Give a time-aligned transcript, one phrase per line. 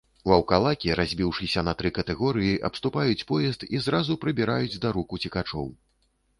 [0.29, 5.73] Ваўкалакі, разбіўшыся на тры катэгорыі, абступаюць поезд і зразу прыбіраюць да рук уцекачоў.